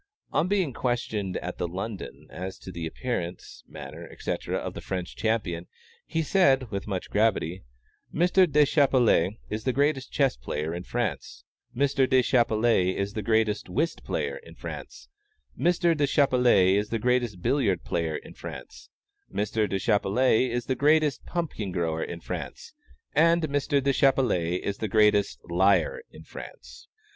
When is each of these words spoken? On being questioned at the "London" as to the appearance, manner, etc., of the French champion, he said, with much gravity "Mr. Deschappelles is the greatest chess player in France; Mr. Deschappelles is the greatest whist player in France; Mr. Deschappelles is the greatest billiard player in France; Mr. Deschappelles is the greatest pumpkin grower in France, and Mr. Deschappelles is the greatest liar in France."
On 0.31 0.47
being 0.47 0.73
questioned 0.73 1.37
at 1.43 1.59
the 1.59 1.67
"London" 1.67 2.25
as 2.31 2.57
to 2.57 2.71
the 2.71 2.87
appearance, 2.87 3.63
manner, 3.67 4.07
etc., 4.11 4.57
of 4.57 4.73
the 4.73 4.81
French 4.81 5.15
champion, 5.15 5.67
he 6.07 6.23
said, 6.23 6.71
with 6.71 6.87
much 6.87 7.11
gravity 7.11 7.61
"Mr. 8.11 8.51
Deschappelles 8.51 9.35
is 9.51 9.63
the 9.63 9.71
greatest 9.71 10.11
chess 10.11 10.35
player 10.35 10.73
in 10.73 10.81
France; 10.85 11.43
Mr. 11.77 12.09
Deschappelles 12.09 12.95
is 12.95 13.13
the 13.13 13.21
greatest 13.21 13.69
whist 13.69 14.03
player 14.03 14.37
in 14.37 14.55
France; 14.55 15.07
Mr. 15.55 15.95
Deschappelles 15.95 16.75
is 16.79 16.89
the 16.89 16.97
greatest 16.97 17.43
billiard 17.43 17.83
player 17.83 18.15
in 18.17 18.33
France; 18.33 18.89
Mr. 19.31 19.69
Deschappelles 19.69 20.49
is 20.49 20.65
the 20.65 20.73
greatest 20.73 21.27
pumpkin 21.27 21.71
grower 21.71 22.01
in 22.03 22.19
France, 22.19 22.73
and 23.13 23.43
Mr. 23.43 23.79
Deschappelles 23.79 24.61
is 24.63 24.77
the 24.79 24.87
greatest 24.87 25.39
liar 25.47 26.01
in 26.09 26.23
France." 26.23 26.87